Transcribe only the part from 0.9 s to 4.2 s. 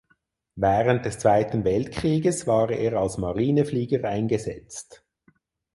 des Zweiten Weltkrieges war er als Marineflieger